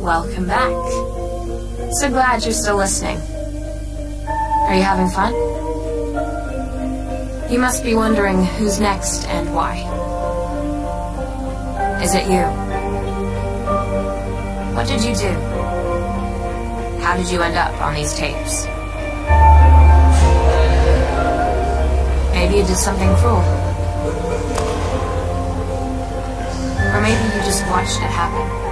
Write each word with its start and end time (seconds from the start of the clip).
Welcome 0.00 0.46
back. 0.46 0.72
So 1.92 2.08
glad 2.08 2.42
you're 2.42 2.54
still 2.54 2.78
listening. 2.78 3.18
Are 3.18 4.74
you 4.74 4.82
having 4.82 5.10
fun? 5.10 5.34
You 7.52 7.58
must 7.58 7.84
be 7.84 7.94
wondering 7.94 8.42
who's 8.42 8.80
next 8.80 9.26
and 9.26 9.54
why. 9.54 9.76
Is 12.02 12.14
it 12.14 12.24
you? 12.28 12.44
What 14.74 14.88
did 14.88 15.04
you 15.04 15.14
do? 15.14 15.32
How 17.02 17.14
did 17.18 17.30
you 17.30 17.42
end 17.42 17.58
up 17.58 17.78
on 17.82 17.94
these 17.94 18.14
tapes? 18.14 18.64
Maybe 22.32 22.56
you 22.56 22.64
did 22.64 22.76
something 22.76 23.14
cruel. 23.16 23.44
Or 26.88 27.02
maybe 27.02 27.22
you 27.36 27.42
just 27.44 27.66
watched 27.66 27.98
it 27.98 28.08
happen. 28.08 28.69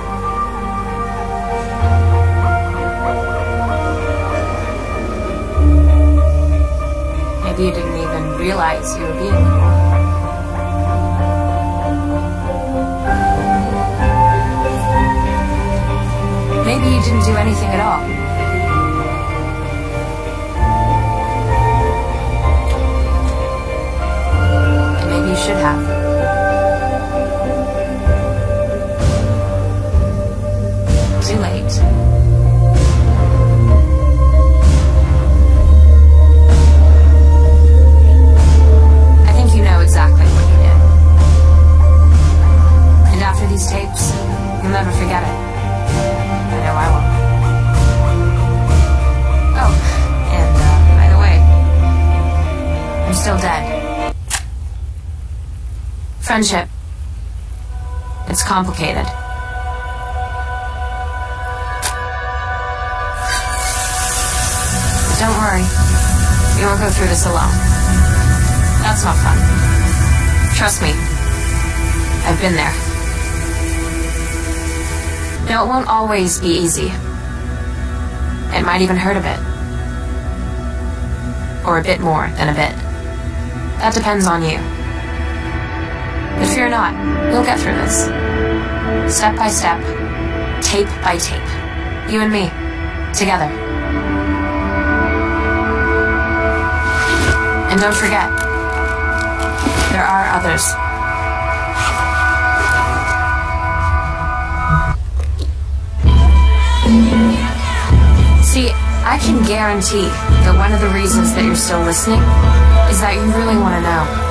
Maybe 7.58 7.70
you 7.70 7.74
didn't 7.74 7.98
even 7.98 8.38
realize 8.38 8.96
you 8.96 9.02
were 9.02 9.12
being. 9.14 9.34
Maybe 16.64 16.94
you 16.94 17.02
didn't 17.02 17.24
do 17.24 17.34
anything 17.34 17.70
at 17.70 17.80
all. 17.80 18.17
Friendship. 56.28 56.68
It's 58.28 58.42
complicated. 58.42 59.06
But 65.06 65.16
don't 65.18 65.38
worry. 65.40 65.64
You 66.60 66.66
won't 66.66 66.80
go 66.80 66.90
through 66.90 67.06
this 67.06 67.24
alone. 67.24 67.48
That's 68.84 69.04
not 69.04 69.16
fun. 69.16 69.38
Trust 70.54 70.82
me. 70.82 70.92
I've 72.26 72.38
been 72.42 72.54
there. 72.54 72.74
No, 75.48 75.64
it 75.64 75.68
won't 75.68 75.88
always 75.88 76.38
be 76.40 76.48
easy. 76.48 76.92
It 78.54 78.66
might 78.66 78.82
even 78.82 78.98
hurt 78.98 79.16
a 79.16 79.22
bit. 79.22 79.38
Or 81.66 81.78
a 81.78 81.82
bit 81.82 82.00
more 82.00 82.28
than 82.36 82.50
a 82.50 82.54
bit. 82.54 82.76
That 83.78 83.94
depends 83.94 84.26
on 84.26 84.42
you. 84.42 84.77
But 86.38 86.46
fear 86.54 86.68
not, 86.68 86.94
we'll 87.32 87.44
get 87.44 87.58
through 87.58 87.74
this. 87.74 88.04
Step 89.12 89.36
by 89.36 89.48
step, 89.48 89.80
tape 90.62 90.86
by 91.02 91.16
tape. 91.18 91.42
You 92.08 92.20
and 92.20 92.32
me, 92.32 92.48
together. 93.12 93.50
And 97.70 97.80
don't 97.80 97.94
forget, 97.94 98.30
there 99.90 100.04
are 100.04 100.28
others. 100.28 100.62
See, 108.46 108.70
I 109.04 109.18
can 109.20 109.44
guarantee 109.46 110.08
that 110.44 110.56
one 110.56 110.72
of 110.72 110.80
the 110.80 110.88
reasons 110.90 111.34
that 111.34 111.44
you're 111.44 111.56
still 111.56 111.82
listening 111.82 112.20
is 112.90 113.00
that 113.00 113.14
you 113.14 113.22
really 113.36 113.56
want 113.56 113.74
to 113.74 113.82
know 113.82 114.27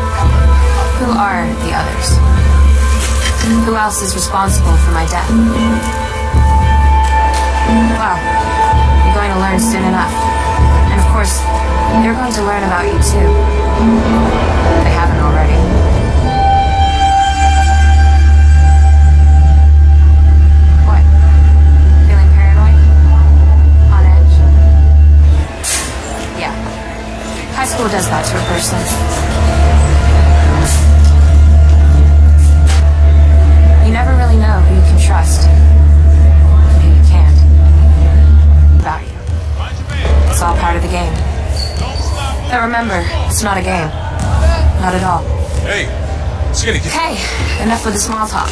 who 0.98 1.12
are 1.14 1.46
the 1.62 1.72
others? 1.78 2.18
Who 3.66 3.76
else 3.76 4.02
is 4.02 4.16
responsible 4.16 4.76
for 4.82 4.92
my 4.92 5.06
death? 5.06 5.30
Well, 7.70 8.18
you're 9.06 9.14
going 9.14 9.32
to 9.32 9.40
learn 9.40 9.60
soon 9.60 9.84
enough. 9.86 10.12
And 10.90 11.00
of 11.00 11.06
course, 11.14 11.38
they're 12.02 12.18
going 12.18 12.34
to 12.34 12.44
learn 12.44 12.64
about 12.64 12.86
you 12.86 12.98
too. 12.98 13.30
They 14.84 14.94
haven't 14.98 15.22
already. 15.22 15.54
What? 20.90 21.04
Feeling 22.10 22.30
paranoid? 22.34 22.76
On 23.94 24.04
edge? 24.04 24.34
Yeah. 26.42 26.54
High 27.54 27.66
school 27.66 27.88
does 27.88 28.10
that 28.10 28.26
to 28.26 28.34
a 28.36 28.42
person. 28.50 29.37
Trust. 35.18 35.48
and 35.50 36.82
Who 36.82 36.90
you 36.94 37.04
can't. 37.10 37.38
About 38.82 39.02
you. 39.02 40.30
It's 40.30 40.42
all 40.42 40.56
part 40.58 40.76
of 40.76 40.84
the 40.84 40.90
game. 40.90 41.14
But 42.50 42.62
remember, 42.62 43.04
it's 43.26 43.44
not 43.44 43.58
a 43.58 43.62
game. 43.62 43.90
Not 44.82 44.94
at 44.94 45.04
all. 45.04 45.24
Hey, 45.66 45.90
skinny 46.54 46.80
kid. 46.80 46.92
Okay, 46.94 47.18
enough 47.64 47.84
with 47.84 47.96
the 47.96 48.00
small 48.00 48.28
talk. 48.28 48.52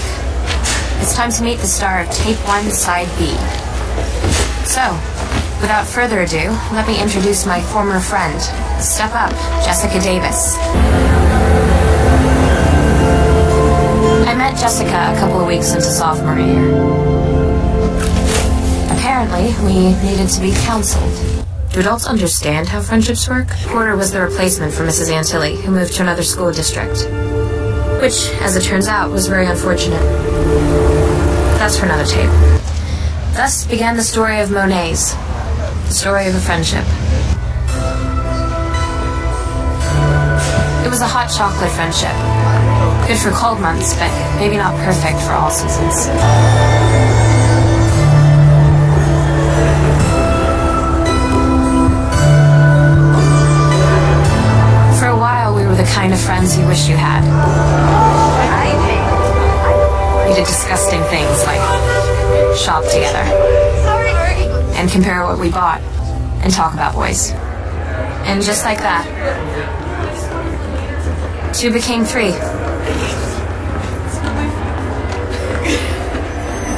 It's 1.01 1.15
time 1.15 1.31
to 1.31 1.43
meet 1.43 1.59
the 1.59 1.67
star 1.67 2.01
of 2.01 2.09
Tape 2.09 2.37
1, 2.47 2.71
Side 2.71 3.09
B. 3.17 3.37
So, 4.65 4.81
without 5.61 5.85
further 5.85 6.21
ado, 6.21 6.49
let 6.73 6.87
me 6.87 6.99
introduce 6.99 7.45
my 7.45 7.61
former 7.61 7.99
friend. 7.99 8.41
Step 8.81 9.13
up, 9.13 9.31
Jessica 9.63 9.99
Davis. 10.01 10.57
I 14.27 14.33
met 14.33 14.57
Jessica 14.57 14.89
a 14.89 15.19
couple 15.19 15.39
of 15.39 15.47
weeks 15.47 15.73
into 15.73 15.85
sophomore 15.85 16.39
year. 16.39 16.71
Apparently, 18.91 19.53
we 19.63 19.93
needed 20.03 20.27
to 20.29 20.41
be 20.41 20.51
counseled. 20.65 21.45
Do 21.71 21.79
adults 21.79 22.07
understand 22.07 22.67
how 22.67 22.81
friendships 22.81 23.29
work? 23.29 23.47
Porter 23.67 23.95
was 23.95 24.11
the 24.11 24.21
replacement 24.21 24.73
for 24.73 24.83
Mrs. 24.83 25.11
Antilli, 25.11 25.61
who 25.61 25.71
moved 25.71 25.93
to 25.93 26.01
another 26.01 26.23
school 26.23 26.51
district. 26.51 27.05
Which, 28.01 28.29
as 28.41 28.55
it 28.55 28.63
turns 28.63 28.87
out, 28.87 29.11
was 29.11 29.27
very 29.27 29.45
unfortunate. 29.45 30.01
That's 31.59 31.77
for 31.77 31.85
another 31.85 32.05
tape. 32.05 32.31
Thus 33.35 33.67
began 33.67 33.95
the 33.95 34.03
story 34.03 34.39
of 34.39 34.49
Monet's. 34.49 35.13
The 35.13 35.93
story 35.93 36.27
of 36.27 36.35
a 36.35 36.39
friendship. 36.39 36.85
It 40.83 40.89
was 40.89 41.01
a 41.01 41.07
hot 41.07 41.27
chocolate 41.29 41.71
friendship. 41.71 42.34
Good 43.07 43.19
for 43.19 43.29
cold 43.29 43.59
months, 43.61 43.93
but 43.93 44.09
maybe 44.39 44.57
not 44.57 44.75
perfect 44.77 45.19
for 45.21 45.33
all 45.33 45.51
seasons. 45.51 46.07
For 54.99 55.05
a 55.05 55.15
while, 55.15 55.53
we 55.53 55.67
were 55.67 55.75
the 55.75 55.83
kind 55.93 56.13
of 56.13 56.19
friends 56.19 56.57
you 56.57 56.65
wish 56.65 56.89
you 56.89 56.95
had. 56.97 57.21
We 60.27 60.33
did 60.33 60.47
disgusting 60.47 61.03
things 61.03 61.45
like 61.45 61.61
shop 62.57 62.85
together 62.85 63.21
and 64.73 64.89
compare 64.89 65.23
what 65.25 65.37
we 65.37 65.51
bought 65.51 65.79
and 66.41 66.51
talk 66.51 66.73
about 66.73 66.95
boys. 66.95 67.29
And 68.25 68.41
just 68.41 68.65
like 68.65 68.79
that, 68.79 69.05
two 71.53 71.71
became 71.71 72.03
three. 72.03 72.33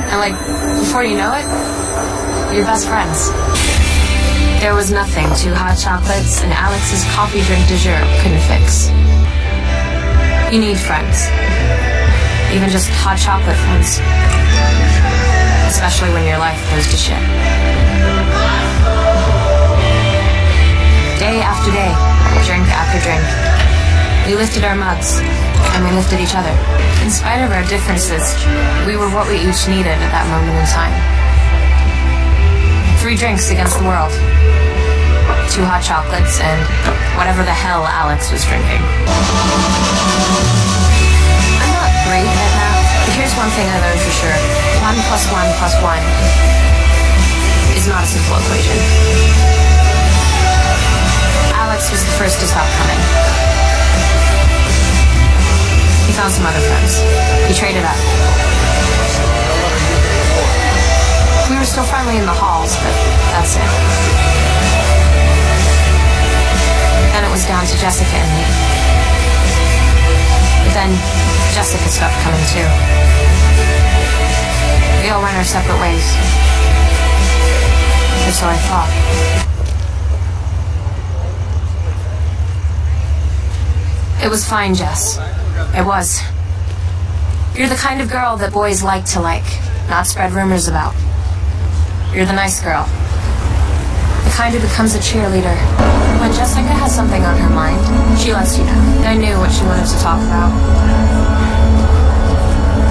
And 0.08 0.20
like, 0.24 0.38
before 0.80 1.04
you 1.04 1.18
know 1.18 1.34
it, 1.36 1.46
you're 2.56 2.66
best 2.66 2.88
friends. 2.88 3.30
There 4.62 4.74
was 4.74 4.90
nothing 4.92 5.28
two 5.38 5.54
hot 5.54 5.78
chocolates 5.78 6.42
and 6.42 6.52
Alex's 6.52 7.04
coffee 7.14 7.44
drink 7.46 7.68
de 7.68 7.78
jour 7.78 8.00
couldn't 8.24 8.42
fix. 8.50 8.90
You 10.50 10.58
need 10.64 10.80
friends. 10.80 11.30
Even 12.56 12.72
just 12.72 12.90
hot 13.04 13.20
chocolate 13.20 13.60
friends. 13.68 14.00
Especially 15.68 16.10
when 16.16 16.26
your 16.26 16.40
life 16.40 16.58
goes 16.72 16.88
to 16.88 16.98
shit. 16.98 17.20
Day 21.20 21.44
after 21.44 21.70
day, 21.70 21.92
drink 22.48 22.66
after 22.72 22.98
drink. 23.04 23.22
We 24.26 24.36
lifted 24.40 24.64
our 24.64 24.76
mugs, 24.76 25.20
and 25.76 25.84
we 25.84 25.92
lifted 25.92 26.20
each 26.20 26.36
other. 26.36 26.54
In 27.04 27.12
spite 27.12 27.44
of 27.44 27.52
our 27.52 27.64
differences, 27.68 28.36
we 28.86 28.96
were 28.96 29.10
what 29.10 29.28
we 29.28 29.40
each 29.40 29.68
needed 29.68 29.98
at 30.00 30.12
that 30.12 30.26
moment 30.32 30.56
in 30.56 30.68
time. 30.70 30.94
Three 33.02 33.16
drinks 33.16 33.52
against 33.52 33.80
the 33.80 33.86
world. 33.88 34.12
Two 35.52 35.64
hot 35.64 35.80
chocolates 35.84 36.40
and 36.44 36.60
whatever 37.16 37.44
the 37.44 37.56
hell 37.56 37.88
Alex 37.88 38.32
was 38.32 38.44
drinking. 38.44 38.84
I'm 41.60 41.72
not 41.72 41.92
great 42.08 42.28
at 42.28 42.52
math, 42.58 43.08
but 43.08 43.14
here's 43.16 43.34
one 43.40 43.52
thing 43.56 43.68
I 43.68 43.78
learned 43.80 44.02
for 44.04 44.14
sure. 44.18 44.38
One 44.84 44.98
plus 45.08 45.24
one 45.32 45.50
plus 45.58 45.76
one 45.80 46.04
is 47.78 47.88
not 47.88 48.04
a 48.04 48.10
simple 48.10 48.36
equation. 48.44 48.78
Alex 51.56 51.92
was 51.92 52.04
the 52.04 52.14
first 52.20 52.40
to 52.42 52.46
stop 52.48 52.68
coming. 52.82 53.67
He 56.08 56.14
found 56.16 56.32
some 56.32 56.48
other 56.48 56.64
friends. 56.64 57.04
He 57.46 57.54
traded 57.54 57.84
up. 57.84 58.00
We 61.52 61.56
were 61.56 61.68
still 61.68 61.84
friendly 61.84 62.18
in 62.18 62.26
the 62.26 62.34
halls, 62.34 62.76
but 62.80 62.96
that's 63.36 63.56
it. 63.60 63.72
Then 67.12 67.24
it 67.28 67.32
was 67.32 67.46
down 67.46 67.66
to 67.68 67.76
Jessica 67.78 68.16
and 68.16 68.32
me. 68.36 68.44
But 70.64 70.74
then 70.76 70.92
Jessica 71.54 71.88
stopped 71.92 72.16
coming 72.24 72.46
too. 72.52 72.68
We 75.04 75.10
all 75.10 75.22
went 75.22 75.36
our 75.36 75.44
separate 75.44 75.80
ways. 75.80 76.08
Or 78.28 78.32
so 78.32 78.48
I 78.48 78.58
thought. 78.68 78.92
It 84.24 84.30
was 84.30 84.46
fine, 84.46 84.76
Jess. 84.76 85.18
It 85.76 85.86
was. 85.86 86.22
You're 87.56 87.70
the 87.70 87.76
kind 87.76 88.02
of 88.02 88.10
girl 88.10 88.38
that 88.38 88.54
boys 88.54 88.84
like 88.84 89.06
to 89.06 89.20
like, 89.20 89.46
not 89.90 90.06
spread 90.06 90.32
rumors 90.32 90.68
about. 90.68 90.94
You're 92.14 92.26
the 92.26 92.34
nice 92.34 92.62
girl. 92.62 92.86
The 94.24 94.34
kind 94.36 94.54
who 94.54 94.62
becomes 94.62 94.96
a 94.96 95.00
cheerleader. 95.00 95.58
When 96.20 96.32
Jessica 96.34 96.74
has 96.78 96.94
something 96.94 97.24
on 97.24 97.38
her 97.38 97.50
mind, 97.50 97.82
she 98.20 98.34
lets 98.34 98.58
you 98.58 98.64
know. 98.66 99.04
I 99.06 99.16
knew 99.18 99.38
what 99.38 99.52
she 99.52 99.64
wanted 99.66 99.88
to 99.88 99.98
talk 100.00 100.22
about. 100.22 100.54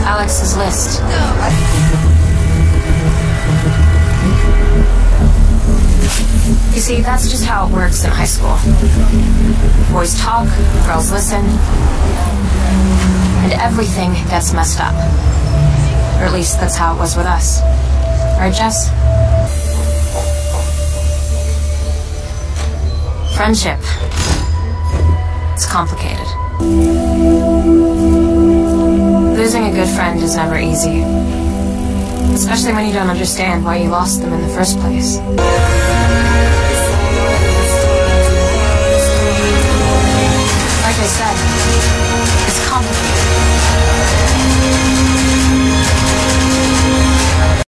Alex's 0.07 0.57
list. 0.57 1.03
You 6.75 6.81
see, 6.81 7.01
that's 7.01 7.31
just 7.31 7.45
how 7.45 7.67
it 7.67 7.73
works 7.73 8.05
in 8.05 8.11
high 8.11 8.27
school. 8.27 8.57
Boys 9.93 10.19
talk, 10.21 10.47
girls 10.87 11.11
listen, 11.11 11.45
and 13.43 13.53
everything 13.55 14.13
gets 14.29 14.53
messed 14.53 14.81
up. 14.81 14.95
Or 16.19 16.25
at 16.25 16.33
least 16.33 16.61
that's 16.61 16.77
how 16.77 16.95
it 16.95 16.99
was 16.99 17.17
with 17.17 17.27
us. 17.27 17.61
Right, 18.39 18.53
Jess? 18.53 18.89
Friendship. 23.37 23.79
It's 25.55 25.67
complicated. 25.67 26.27
Losing 29.37 29.67
a 29.67 29.73
good 29.73 29.89
friend 29.95 30.21
is 30.23 30.37
never 30.37 30.59
easy. 30.59 31.03
Especially 32.35 32.73
when 32.73 32.87
you 32.87 32.93
don't 32.93 33.09
understand 33.09 33.65
why 33.65 33.77
you 33.77 33.89
lost 33.89 34.21
them 34.21 34.33
in 34.33 34.43
the 34.43 34.55
first 34.55 34.79
place. 34.81 35.19